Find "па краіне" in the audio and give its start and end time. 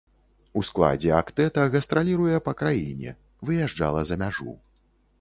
2.49-3.17